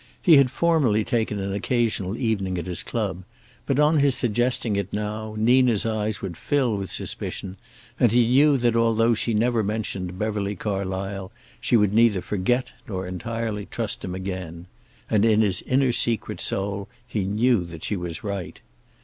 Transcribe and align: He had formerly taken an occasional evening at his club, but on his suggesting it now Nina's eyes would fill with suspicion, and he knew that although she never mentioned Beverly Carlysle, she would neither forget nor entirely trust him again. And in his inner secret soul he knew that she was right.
He 0.19 0.37
had 0.37 0.49
formerly 0.49 1.03
taken 1.03 1.37
an 1.39 1.53
occasional 1.53 2.17
evening 2.17 2.57
at 2.57 2.65
his 2.65 2.81
club, 2.81 3.23
but 3.67 3.77
on 3.77 3.99
his 3.99 4.15
suggesting 4.15 4.75
it 4.75 4.91
now 4.91 5.35
Nina's 5.37 5.85
eyes 5.85 6.23
would 6.23 6.35
fill 6.37 6.75
with 6.75 6.91
suspicion, 6.91 7.55
and 7.99 8.11
he 8.11 8.27
knew 8.27 8.57
that 8.57 8.75
although 8.75 9.13
she 9.13 9.35
never 9.35 9.61
mentioned 9.61 10.17
Beverly 10.17 10.55
Carlysle, 10.55 11.29
she 11.59 11.77
would 11.77 11.93
neither 11.93 12.21
forget 12.21 12.73
nor 12.87 13.05
entirely 13.05 13.67
trust 13.67 14.03
him 14.03 14.15
again. 14.15 14.65
And 15.07 15.23
in 15.23 15.41
his 15.41 15.61
inner 15.67 15.91
secret 15.91 16.41
soul 16.41 16.87
he 17.07 17.23
knew 17.23 17.63
that 17.65 17.83
she 17.83 17.95
was 17.95 18.23
right. 18.23 18.59